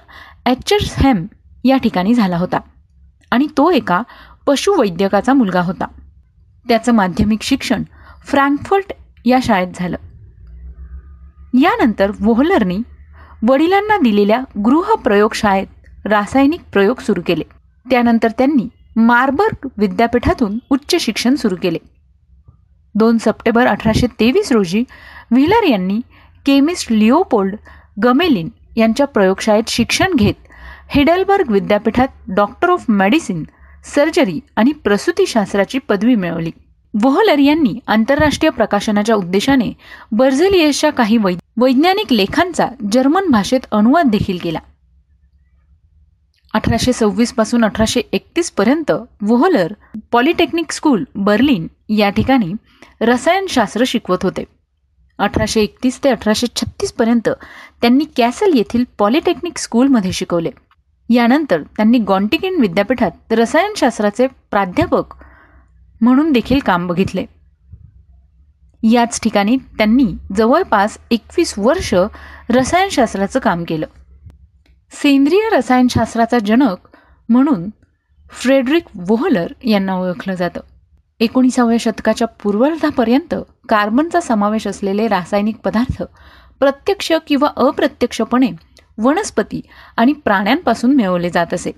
[0.97, 1.27] हॅम
[1.65, 2.61] या ठिकाणी झाला होता
[3.31, 4.03] आणि तो एका
[4.47, 5.85] पशुवैद्यकाचा मुलगा होता.
[6.69, 7.83] त्याचं माध्यमिक शिक्षण
[8.27, 8.93] फ्रँकफर्ट
[9.25, 9.97] या शाळेत झालं.
[11.61, 12.79] यानंतर वोहलरनी
[13.49, 15.67] वडिलांना दिलेल्या गृह प्रयोगशाळेत
[16.07, 17.45] रासायनिक प्रयोग सुरू केले.
[17.91, 21.79] त्यानंतर त्यांनी मार्बर्ग विद्यापीठातून उच्च शिक्षण सुरू केले.
[22.95, 24.85] दोन सप्टेंबर अठराशे तेवीस रोजी
[25.31, 26.01] व्हिलर यांनी
[26.47, 27.55] केमिस्ट लिओपोल्ड
[28.05, 30.35] गमेलिन यांच्या प्रयोगशाळेत शिक्षण घेत
[30.91, 33.43] हिडलबर्ग विद्यापीठात डॉक्टर ऑफ मेडिसिन
[33.95, 36.51] सर्जरी आणि प्रसूतीशास्त्राची पदवी मिळवली.
[37.03, 39.73] वोहलर यांनी आंतरराष्ट्रीय प्रकाशनाच्या उद्देशाने
[40.13, 44.59] बर्झेलियसच्या काही वै वैज्ञानिक लेखांचा जर्मन भाषेत अनुवाद देखील केला.
[46.55, 49.73] अठराशे सव्वीसपासून अठराशे एकतीस पर्यंत वोहलर
[50.13, 52.53] पॉलिटेक्निक स्कूल बर्लिन या ठिकाणी
[53.01, 54.45] रसायनशास्त्र शिकवत होते.
[55.19, 57.29] अठराशे एकतीस ते अठराशे छत्तीसपर्यंत
[57.81, 60.51] त्यांनी कॅसल येथील पॉलिटेक्निक स्कूलमध्ये शिकवले.
[61.09, 65.15] यानंतर त्यांनी गॉन्टिकिन विद्यापीठात रसायनशास्त्राचे प्राध्यापक
[66.01, 67.25] म्हणून देखील काम बघितले.
[68.93, 71.95] याच ठिकाणी त्यांनी जवळपास एकवीस वर्ष
[72.51, 73.87] रसायनशास्त्राचं काम केलं.
[74.93, 76.77] सेंद्रिय रसायनशास्त्राचा जनक
[77.29, 77.71] म्हणून
[78.31, 80.61] फ्रेडरिक वोहलर यांना ओळखलं जातं.
[81.21, 83.35] एकोणीसाव्या शतकाच्या पूर्वार्धापर्यंत
[83.69, 86.03] कार्बनचा समावेश असलेले रासायनिक पदार्थ
[86.59, 88.51] प्रत्यक्ष किंवा अप्रत्यक्षपणे
[88.99, 89.61] वनस्पती
[89.97, 91.73] आणि प्राण्यांपासून मिळवले जात असे.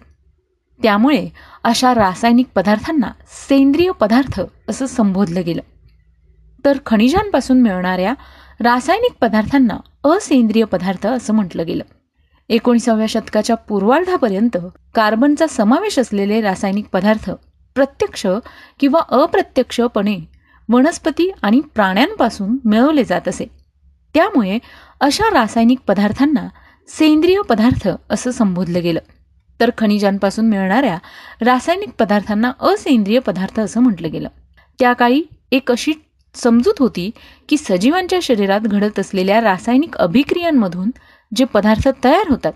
[0.83, 1.29] त्यामुळे
[1.65, 3.11] अशा रासायनिक पदार्थांना
[3.49, 5.63] सेंद्रिय पदार्थ असं संबोधलं गेलं.
[6.65, 8.15] तर खनिजांपासून मिळणाऱ्या
[8.61, 11.85] रासायनिक पदार्थांना असेंद्रिय पदार्थ असं म्हटलं गेलं.
[12.49, 14.57] एकोणीसाव्या शतकाच्या पूर्वार्धापर्यंत
[14.95, 17.31] कार्बनचा समावेश असलेले रासायनिक पदार्थ
[17.75, 18.27] प्रत्यक्ष
[18.81, 20.19] किंवा अप्रत्यक्षपणे
[20.69, 23.45] वनस्पती आणि प्राण्यांपासून मिळवले जात असे.
[24.15, 24.59] त्यामुळे
[25.01, 26.49] अशा रासायनिक पदार्थांना
[26.89, 29.01] सेंद्रिय पदार्थ असं संबोधलं गेलं.
[29.61, 30.99] तर खनिजांपासून मिळणाऱ्या
[31.41, 34.29] रासायनिक पदार्थांना असेंद्रिय पदार्थ असं म्हटलं गेलं.
[34.79, 35.93] त्या काळी एक अशी
[36.35, 37.11] समजूत होती
[37.49, 40.91] की सजीवांच्या शरीरात घडत असलेल्या रासायनिक अभिक्रियांमधून
[41.37, 42.53] जे पदार्थ तयार होतात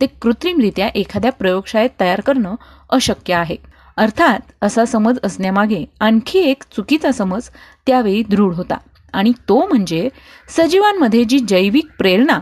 [0.00, 2.54] ते कृत्रिमरित्या एखाद्या प्रयोगशाळेत तयार करणं
[2.90, 3.56] अशक्य आहे.
[3.96, 7.42] अर्थात असा समज असण्यामागे आणखी एक चुकीचा समज
[7.86, 8.76] त्यावेळी दृढ होता.
[9.12, 10.08] आणि तो म्हणजे
[10.48, 12.40] सजीवांमध्ये जी जैविक प्रेरणा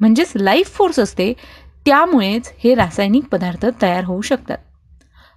[0.00, 1.32] म्हणजेच लाईफ फोर्स असते
[1.86, 4.58] त्यामुळेच हे रासायनिक पदार्थ तयार होऊ शकतात.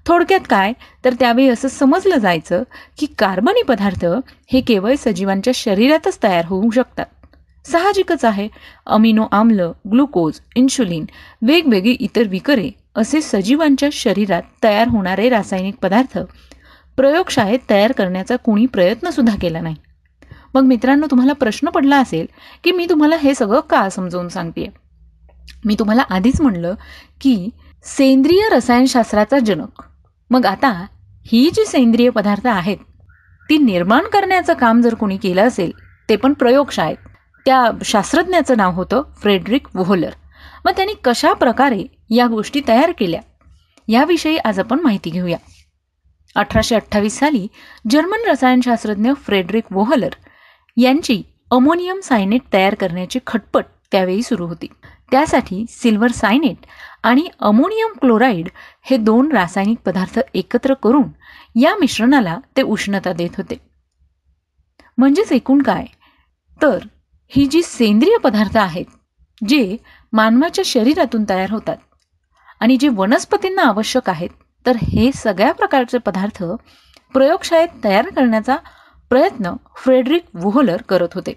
[0.06, 0.74] थोडक्यात काय?
[1.06, 2.64] तर त्यावेळी असं समजलं जायचं
[2.98, 4.06] की कार्बनी पदार्थ
[4.54, 7.06] हे केवळ सजीवांच्या शरीरातच तयार होऊ शकतात.
[7.66, 8.48] साहजिकच आहे.
[8.86, 11.06] अमिनो आम्ल ग्लुकोज इन्शुलिन
[11.42, 16.18] वेगवेगळी इतर विकरे असे सजीवांच्या शरीरात तयार होणारे रासायनिक पदार्थ
[16.98, 19.76] प्रयोगशाळेत तयार करण्याचा कोणी प्रयत्नसुद्धा केला नाही.
[20.54, 22.26] मग मित्रांनो तुम्हाला प्रश्न पडला असेल
[22.64, 24.68] की मी तुम्हाला हे सगळं का समजावून सांगते
[25.66, 26.74] मी तुम्हाला आधीच म्हणलं
[27.22, 27.50] की
[27.86, 29.82] सेंद्रिय रसायनशास्त्राचा जनक.
[30.30, 30.70] मग आता
[31.26, 32.78] ही जी सेंद्रिय पदार्थ आहेत
[33.50, 35.72] ती निर्माण करण्याचं काम जर कोणी केलं असेल
[36.10, 36.98] ते पण प्रयोगशाळेत.
[37.46, 40.10] त्या शास्त्रज्ञाचं नाव होतं फ्रेडरिक वोहलर.
[40.66, 43.22] मग त्यांनी कशा प्रकारे या गोष्टी तयार केल्या?
[43.88, 45.38] याविषयी आज आपण माहिती घेऊया.
[46.36, 47.48] अठराशे अठ्ठावीस साली
[47.90, 50.10] जर्मन रसायनशास्त्रज्ञ फ्रेडरिक वोहलर
[50.78, 54.68] यांची अमोनियम सायनेट तयार करण्याची खटपट त्यावेळी सुरू होती.
[55.12, 56.66] त्यासाठी सिल्वर सायनेट
[57.04, 58.48] आणि अमोनियम क्लोराईड
[58.82, 61.04] हे दोन रासायनिक पदार्थ एकत्र करून
[61.60, 63.56] या मिश्रणाला ते उष्णता देत होते.
[64.98, 65.86] म्हणजेच एकूण काय?
[66.62, 66.78] तर
[67.36, 68.86] ही जी सेंद्रिय पदार्थ आहेत
[69.48, 69.78] जे
[70.14, 71.78] मानवाच्या शरीरातून तयार होतात
[72.60, 74.30] आणि जे वनस्पतींना आवश्यक आहेत
[74.66, 76.44] तर हे सगळ्या प्रकारचे पदार्थ
[77.14, 78.56] प्रयोगशाळेत तयार करण्याचा
[79.10, 81.34] प्रयत्न फ्रेडरिक वोहलर करत होते.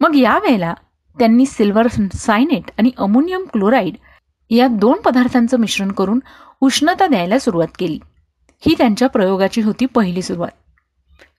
[0.00, 0.74] मग यावेळेला
[1.16, 3.96] त्यांनी सिल्वर सायनेट आणि अमोनियम क्लोराईड
[4.50, 6.20] या दोन पदार्थांचं मिश्रण करून
[6.60, 7.98] उष्णता द्यायला सुरुवात केली.
[8.66, 10.50] ही त्यांच्या प्रयोगाची होती पहिली सुरुवात.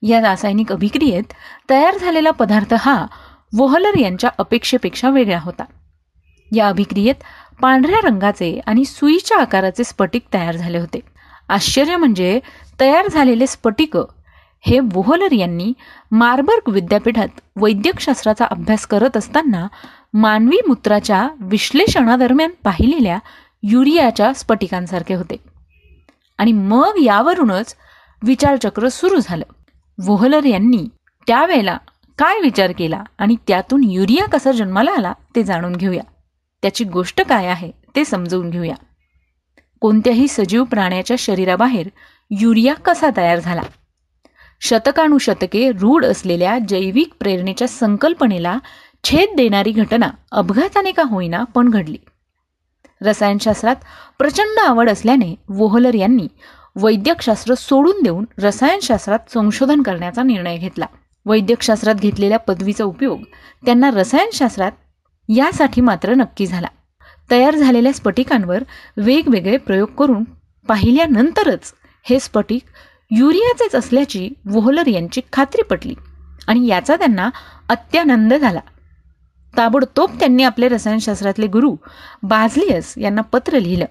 [0.02, 1.32] या रासायनिक अभिक्रियेत
[1.70, 3.06] तयार झालेला पदार्थ हा
[3.56, 5.64] वोहलर यांच्या अपेक्षेपेक्षा वेगळा होता.
[6.52, 7.14] या अभिक्रियेत
[7.60, 11.00] पांढऱ्या रंगाचे आणि सुईच्या आकाराचे स्फटिक तयार झाले होते.
[11.48, 12.40] आश्चर्य म्हणजे
[12.80, 13.96] तयार झालेले स्फटिक
[14.60, 15.72] हे वोहलर यांनी
[16.10, 19.68] मार्बर्ग विद्यापीठात वैद्यकशास्त्राचा अभ्यास करत असताना
[20.14, 23.18] मानवी मूत्राच्या विश्लेषणादरम्यान पाहिलेल्या
[23.62, 25.36] युरियाच्या स्फटिकांसारखे होते.
[26.38, 27.74] आणि मग यावरूनच
[28.22, 29.44] विचारचक्र सुरू झालं.
[30.06, 30.88] वोहलर यांनी
[31.26, 31.78] त्यावेळेला
[32.20, 36.02] काय विचार केला आणि त्यातून युरिया कसा जन्माला आला ते जाणून घेऊया.
[36.62, 38.74] त्याची गोष्ट काय आहे ते समजवून घेऊया.
[39.80, 41.88] कोणत्याही सजीव प्राण्याच्या शरीराबाहेर
[42.30, 43.62] युरिया कसा तयार झाला?
[44.60, 48.58] शतकानुशतके रूढ असलेल्या जैविक प्रेरणेच्या संकल्पनेला
[49.04, 51.98] छेद देणारी घटना अपघाताने का होईना पण घडली.
[53.02, 53.76] रसायनशास्त्रात
[54.18, 56.28] प्रचंड आवड असल्याने वोहलर यांनी
[56.76, 60.86] वैद्यकशास्त्र सोडून देऊन रसायनशास्त्रात संशोधन करण्याचा निर्णय घेतला.
[61.26, 63.22] वैद्यकशास्त्रात घेतलेल्या पदवीचा उपयोग
[63.64, 64.72] त्यांना रसायनशास्त्रात
[65.28, 66.68] यासाठी मात्र नक्की झाला.
[67.30, 68.62] तयार झालेल्या स्फटिकांवर
[68.96, 70.24] वेगवेगळे प्रयोग करून
[70.68, 72.62] पाहिल्यानंतरच हे स्फटिक
[73.10, 75.94] युरियाचेच असल्याची वोहलर यांची खात्री पटली
[76.46, 77.30] आणि याचा त्यांना
[77.68, 78.60] अत्यानंद झाला.
[79.56, 81.76] ताबडतोब त्यांनी आपले रसायनशास्त्रातले गुरु
[82.22, 83.84] बाझलियस यांना पत्र लिहिलं.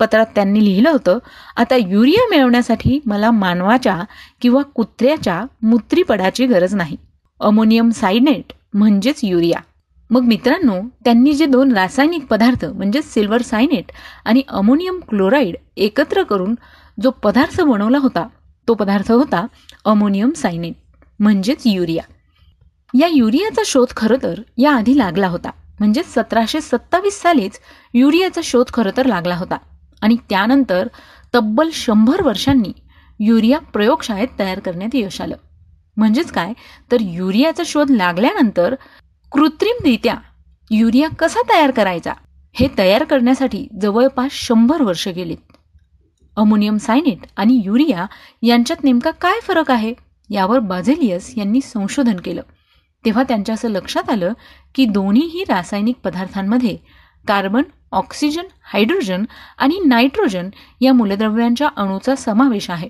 [0.00, 1.18] पत्रात त्यांनी लिहिलं होतं
[1.56, 3.98] आता युरिया मिळवण्यासाठी मला मानवाच्या
[4.40, 6.96] किंवा कुत्र्याच्या मूत्रीपडाची गरज नाही.
[7.40, 9.60] अमोनियम सायनेट म्हणजेच युरिया.
[10.10, 13.92] मग मित्रांनो त्यांनी जे दोन रासायनिक पदार्थ म्हणजेच सिल्वर सायनेट
[14.24, 16.54] आणि अमोनियम क्लोराईड एकत्र करून
[17.02, 18.26] जो पदार्थ बनवला होता
[18.68, 19.46] तो पदार्थ होता
[19.84, 20.74] अमोनियम सायनेट
[21.20, 22.02] म्हणजेच युरिया.
[22.94, 25.50] या युरियाचा शोध खरं तर याआधी लागला होता.
[25.78, 27.58] म्हणजे सतराशे सत्तावीस सालीच
[27.94, 29.56] युरियाचा शोध खरं तर लागला होता.
[30.02, 30.88] आणि त्यानंतर
[31.34, 32.72] तब्बल शंभर वर्षांनी
[33.20, 35.36] युरिया प्रयोगशाळेत तयार करण्यात यश आलं.
[35.96, 36.52] म्हणजेच काय?
[36.92, 38.74] तर युरियाचा शोध लागल्यानंतर
[39.32, 40.14] कृत्रिमरित्या
[40.70, 42.12] युरिया कसा तयार करायचा?
[42.52, 45.36] हे तयार करण्यासाठी जवळपास शंभर वर्ष गेलीत.
[46.36, 48.06] अमोनियम सायनेट आणि युरिया
[48.42, 49.94] यांच्यात नेमका काय फरक आहे?
[50.30, 52.42] यावर बाझेलियस यांनी संशोधन केलं.
[53.04, 54.32] तेव्हा त्यांच्या असं लक्षात आलं
[54.74, 56.76] की दोन्हीही रासायनिक पदार्थांमध्ये
[57.30, 57.62] कार्बन
[57.92, 59.24] ऑक्सिजन हायड्रोजन
[59.58, 60.48] आणि नायट्रोजन
[60.80, 62.88] या मूलद्रव्यांच्या अणूचा समावेश आहे.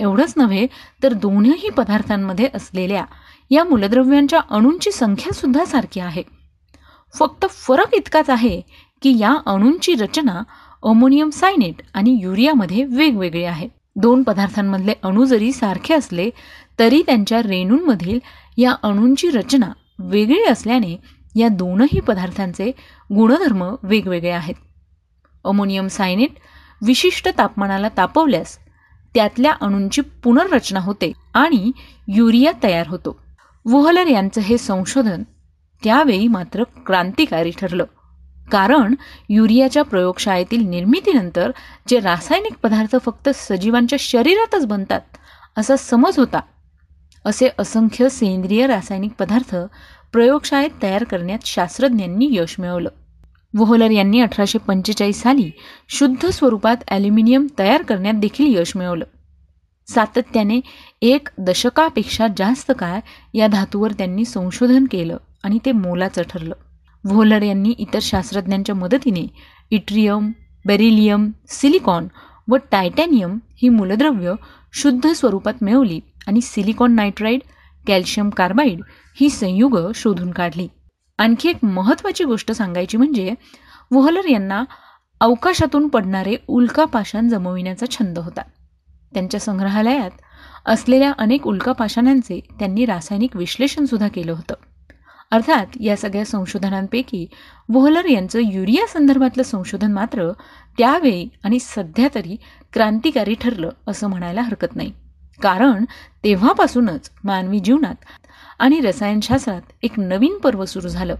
[0.00, 0.66] एवढंच नव्हे
[1.02, 3.04] तर दोन्ही पदार्थांमध्ये असलेल्या
[3.50, 6.22] या मूलद्रव्यांच्या अणूंची संख्यासुद्धा सारखी आहे.
[7.18, 8.60] फक्त फरक इतकाच आहे
[9.02, 10.42] की या अणूंची रचना
[10.82, 13.68] अमोनियम सायनेट आणि युरियामध्ये वेगवेगळी आहे.
[13.96, 16.30] दोन पदार्थांमधले अणू जरी सारखे असले
[16.78, 18.18] तरी त्यांच्या रेणूंमधील
[18.56, 20.96] या अणूंची रचना वेगळी असल्याने
[21.36, 22.72] या दोनही पदार्थांचे
[23.12, 24.54] गुणधर्म वेगवेगळे आहेत.
[25.44, 26.30] अमोनियम सायनेट
[26.82, 28.58] विशिष्ट तापमानाला तापवल्यास
[29.14, 31.72] त्यातल्या अणूंची पुनर्रचना होते आणि
[32.08, 33.20] युरिया तयार होतो.
[33.64, 35.22] वोहलर यांचं हे संशोधन
[35.84, 37.84] त्यावेळी मात्र क्रांतिकारी ठरलं.
[38.50, 38.94] कारण
[39.28, 41.50] युरियाच्या प्रयोगशाळेतील निर्मितीनंतर
[41.88, 45.00] जे रासायनिक पदार्थ फक्त सजीवांच्या शरीरातच बनतात
[45.56, 46.40] असा समज होता.
[47.24, 49.56] असे असंख्य सेंद्रिय रासायनिक पदार्थ
[50.14, 52.88] प्रयोगशाळेत तयार करण्यात शास्त्रज्ञांनी यश मिळवलं.
[53.54, 55.50] वोहलर यांनी अठराशे पंचेचाळीस साली
[55.88, 59.04] शुद्ध स्वरूपात ॲल्युमिनियम तयार करण्यात देखील यश मिळवलं.
[59.88, 60.60] सातत्याने
[61.02, 63.00] एक दशकापेक्षा जास्त काळ
[63.34, 66.54] या धातूवर त्यांनी संशोधन केलं आणि ते मोलाचं ठरलं.
[67.04, 69.26] व्होलर यांनी इतर शास्त्रज्ञांच्या मदतीने
[69.70, 70.30] इट्रियम
[70.64, 72.08] बेरिलियम सिलिकॉन
[72.48, 74.34] व टायटॅनियम ही मूलद्रव्य
[74.74, 77.40] शुद्ध स्वरूपात मिळवली आणि सिलिकॉन नायट्राईड
[77.84, 78.80] कॅल्शियम कार्बाईड
[79.14, 80.68] ही संयुग शोधून काढली.
[81.18, 83.34] आणखी एक महत्त्वाची गोष्ट सांगायची म्हणजे
[83.90, 84.64] वोहलर यांना
[85.20, 88.42] अवकाशातून पडणारे उल्कापाषाण जमविण्याचा छंद होता.
[89.12, 90.10] त्यांच्या संग्रहालयात
[90.66, 94.54] असलेल्या अनेक उल्कापाषाणांचे त्यांनी रासायनिक विश्लेषणसुद्धा केलं होतं.
[95.30, 97.26] अर्थात या सगळ्या संशोधनांपैकी
[97.68, 100.32] वोहलर यांचं युरिया संदर्भातलं संशोधन मात्र
[100.78, 102.36] त्यावेळी आणि सध्या तरी
[102.72, 104.92] क्रांतिकारी ठरलं असं म्हणायला हरकत नाही.
[105.42, 105.84] कारण
[106.24, 107.94] तेव्हापासूनच मानवी जीवनात
[108.58, 111.14] आणि रसायनशास्त्रात एक नवीन पर्व सुरू झालं.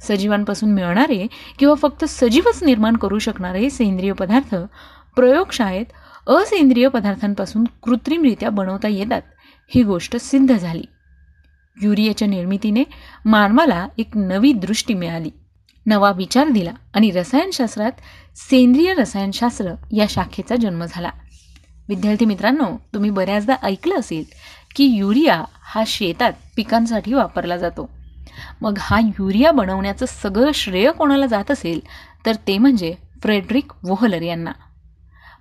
[0.00, 1.26] सजीवांपासून मिळणारे
[1.58, 4.54] किंवा फक्त सजीवच निर्माण करू शकणारे सेंद्रिय पदार्थ
[5.16, 5.86] प्रयोगशाळेत
[6.28, 9.22] असेंद्रिय पदार्थांपासून कृत्रिमरित्या बनवता येतात
[9.68, 10.82] ही गोष्ट सिद्ध झाली.
[11.82, 12.84] युरियाच्या निर्मितीने
[13.24, 15.30] मानवाला एक नवी दृष्टी मिळाली.
[15.86, 17.92] नवा विचार दिला आणि रसायनशास्त्रात
[18.36, 21.10] सेंद्रिय रसायनशास्त्र या शाखेचा जन्म झाला.
[21.88, 24.24] विद्यार्थी मित्रांनो तुम्ही बऱ्याचदा ऐकलं असेल
[24.76, 27.90] की युरिया हा शेतात पिकांसाठी वापरला जातो.
[28.60, 31.80] मग हा युरिया बनवण्याचं सगळं श्रेय कोणाला जात असेल
[32.26, 34.52] तर ते म्हणजे फ्रेडरिक वोहलर यांना.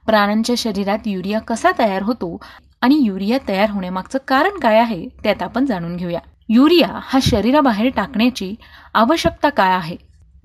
[0.05, 2.37] प्राण्यांच्या शरीरात युरिया कसा तयार होतो
[2.81, 6.19] आणि युरिया तयार होण्यामागचं कारण काय आहे त्यात आपण जाणून घेऊया.
[6.49, 8.55] युरिया हा शरीराबाहेर टाकण्याची
[8.93, 9.95] आवश्यकता काय आहे?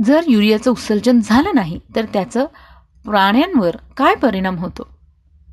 [0.05, 2.47] जर युरियाचं उत्सर्जन झालं नाही तर त्याचं
[3.05, 5.00] प्राण्यांवर काय परिणाम होतो?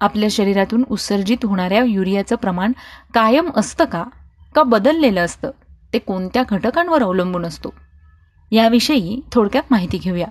[0.01, 2.71] आपल्या शरीरातून उत्सर्जित होणाऱ्या युरियाचं प्रमाण
[3.13, 4.03] कायम असतं का?
[4.55, 5.51] का बदललेलं असतं?
[5.93, 7.73] ते कोणत्या घटकांवर अवलंबून असतो?
[8.51, 10.27] याविषयी थोडक्यात माहिती घेऊया.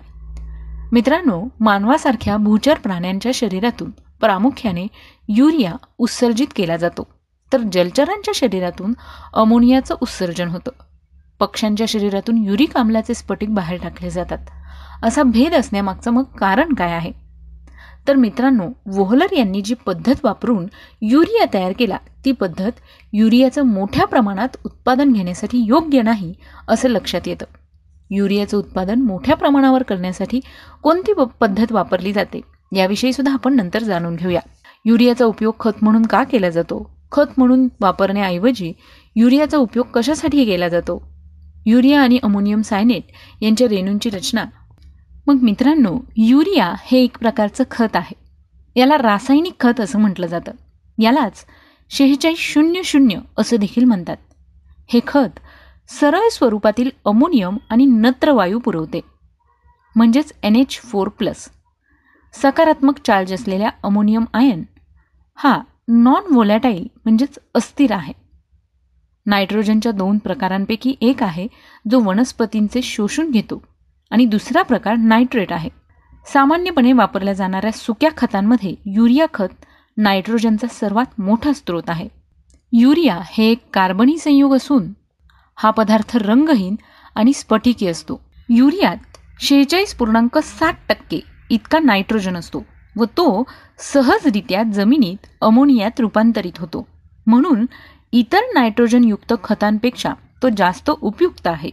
[0.93, 4.87] मित्रांनो मानवासारख्या भूचर प्राण्यांच्या शरीरातून प्रामुख्याने
[5.29, 7.09] युरिया उत्सर्जित केला जातो.
[7.53, 8.95] तर जलचरांच्या शरीरातून
[9.35, 10.71] अमोनियाचं उत्सर्जन होतं.
[11.39, 14.39] पक्ष्यांच्या शरीरातून युरिक आम्लाचे स्फटिक बाहेर टाकले जातात.
[15.03, 17.26] असा भेद असण्यामागचं मग कारण काय आहे?
[18.09, 20.67] तर मित्रांनो वोहलर यांनी जी पद्धत वापरून
[21.03, 22.81] युरिया तयार केला ती पद्धत
[23.13, 26.33] युरियाचं मोठ्या प्रमाणात उत्पादन घेण्यासाठी योग्य नाही
[26.69, 27.45] असं लक्षात येतं.
[28.11, 30.41] युरियाचं उत्पादन मोठ्या प्रमाणावर करण्यासाठी
[30.83, 32.41] कोणती पद्धत वापरली जाते
[32.77, 34.41] याविषयी सुद्धा आपण नंतर जाणून घेऊया.
[34.85, 36.91] युरियाचा उपयोग खत म्हणून का केला जातो?
[37.13, 38.73] खत म्हणून वापरण्याऐवजी
[39.17, 41.03] युरियाचा उपयोग कशासाठी केला जातो?
[41.67, 43.05] युरिया आणि अमोनियम सायनेट
[43.41, 44.45] यांच्या रेणूंची रचना
[45.27, 48.15] मग मित्रांनो युरिया हे एक प्रकारचं खत आहे.
[48.81, 50.53] याला रासायनिक खत असं म्हटलं जातं.
[50.99, 51.45] यालाच
[51.91, 54.17] शेहेचाळीस शून्य शून्य असं देखील म्हणतात.
[54.89, 55.41] हे खत
[55.89, 59.01] सरळ स्वरूपातील अमोनियम आणि नत्रवायू पुरवते.
[59.97, 61.49] म्हणजेच एन एच फोर प्लस.
[62.33, 64.63] सकारात्मक चार्ज असलेल्या अमोनियम आयन
[65.35, 68.13] हा नॉन व्होलॅटाईल म्हणजेच अस्थिर आहे.
[69.27, 71.47] नायट्रोजनच्या दोन प्रकारांपैकी एक आहे
[71.91, 73.63] जो वनस्पतींचे शोषून घेतो.
[74.11, 75.69] आणि दुसरा प्रकार नायट्रेट आहे.
[76.33, 79.65] सामान्यपणे वापरल्या जाणाऱ्या सुक्या खतांमध्ये युरिया खत
[79.97, 82.09] नायट्रोजनचा सर्वात मोठा स्रोत आहे.
[82.73, 84.93] युरिया हे एक कार्बनी संयोग असून
[85.57, 86.77] हा पदार्थ रंगहीन
[87.15, 88.21] आणि स्फटिकी असतो.
[88.49, 88.97] युरियात
[89.41, 92.65] शेहेचाळीस पूर्णांक सात टक्के इतका नायट्रोजन असतो
[92.97, 93.45] व तो
[93.79, 96.87] सहजरित्या जमिनीत अमोनियात रूपांतरित होतो.
[97.27, 97.67] म्हणून
[98.13, 101.71] इतर नायट्रोजनयुक्त खतांपेक्षा तो जास्त उपयुक्त आहे.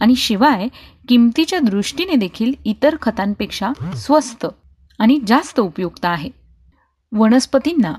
[0.00, 0.68] आणि शिवाय
[1.08, 4.46] किमतीच्या दृष्टीने देखील इतर खतांपेक्षा स्वस्त
[4.98, 6.30] आणि जास्त उपयुक्त आहे.
[7.12, 7.94] वनस्पतींना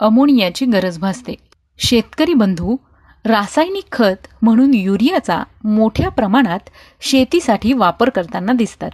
[0.00, 1.34] अमोनियाची गरज भासते.
[1.78, 2.76] शेतकरी बंधू
[3.24, 6.68] रासायनिक खत म्हणून युरियाचा मोठ्या प्रमाणात
[7.00, 8.90] शेतीसाठी वापर करताना दिसतात.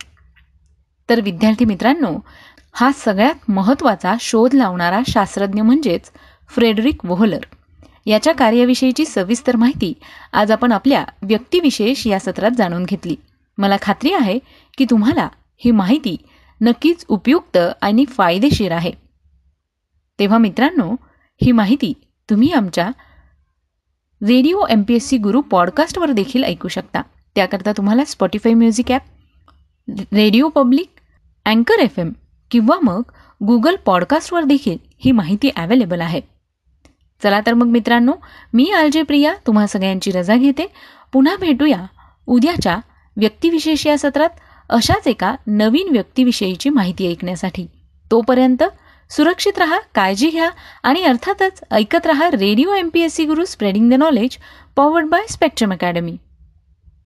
[1.09, 2.19] तर विद्यार्थी मित्रांनो
[2.73, 6.11] हा सगळ्यात महत्त्वाचा शोध लावणारा शास्त्रज्ञ म्हणजेच
[6.49, 7.41] फ्रेडरिक वोहलर.
[8.07, 9.93] याच्या कार्याविषयीची सविस्तर माहिती
[10.33, 13.17] आज आपण आपल्या व्यक्तिविशेष या सत्रात जाणून घेतली.
[13.59, 14.39] मला खात्री आहे
[14.79, 16.17] की तुम्हाला ही माहिती
[16.61, 18.93] नक्कीच उपयुक्त आणि फायदेशीर आहे.
[20.19, 20.95] तेव्हा मित्रांनो
[21.43, 21.93] ही माहिती
[22.29, 22.91] तुम्ही आमच्या
[24.23, 27.03] radio M P S C Guru पॉडकास्टवर देखील ऐकू शकता.
[27.35, 29.03] त्याकरता तुम्हाला Spotify music app
[30.13, 31.01] radio public
[31.47, 32.13] अँकर एफ एम
[32.51, 33.03] किंवा मग
[33.41, 36.21] गुगल पॉडकास्टवर देखील ही माहिती अवेलेबल आहे.
[37.23, 38.13] चला तर मग मित्रांनो
[38.53, 40.67] मी आलजे प्रिया तुम्हा सगळ्यांची रजा घेते.
[41.13, 41.85] पुन्हा भेटूया
[42.27, 42.79] उद्याच्या
[43.17, 44.31] व्यक्तिविशेष या सत्रात
[44.69, 47.67] अशाच एका नवीन व्यक्तिविषयीची माहिती ऐकण्यासाठी.
[48.11, 48.63] तोपर्यंत
[49.11, 50.51] सुरक्षित रहा काळजी घ्या
[50.83, 54.37] आणि अर्थातच ऐकत रहा radio M P S C Guru spreading the knowledge
[54.77, 56.17] powered by Spectrum academy